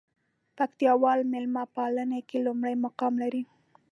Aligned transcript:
پکتياوال 0.57 1.19
ميلمه 1.31 1.63
پالنه 1.75 2.19
کې 2.27 2.37
لومړى 2.45 2.73
مقام 2.85 3.13
لري. 3.23 3.41